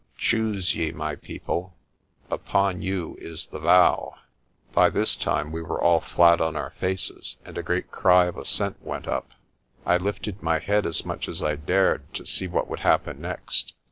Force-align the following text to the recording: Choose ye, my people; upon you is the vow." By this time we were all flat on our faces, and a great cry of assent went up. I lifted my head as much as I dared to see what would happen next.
Choose 0.17 0.73
ye, 0.73 0.89
my 0.91 1.13
people; 1.15 1.75
upon 2.31 2.81
you 2.81 3.19
is 3.21 3.45
the 3.45 3.59
vow." 3.59 4.15
By 4.73 4.89
this 4.89 5.15
time 5.15 5.51
we 5.51 5.61
were 5.61 5.79
all 5.79 5.99
flat 5.99 6.41
on 6.41 6.55
our 6.55 6.71
faces, 6.71 7.37
and 7.45 7.55
a 7.55 7.61
great 7.61 7.91
cry 7.91 8.25
of 8.25 8.35
assent 8.35 8.81
went 8.81 9.07
up. 9.07 9.29
I 9.85 9.97
lifted 9.97 10.41
my 10.41 10.57
head 10.57 10.87
as 10.87 11.05
much 11.05 11.27
as 11.29 11.43
I 11.43 11.55
dared 11.55 12.11
to 12.15 12.25
see 12.25 12.47
what 12.47 12.67
would 12.67 12.79
happen 12.79 13.21
next. 13.21 13.73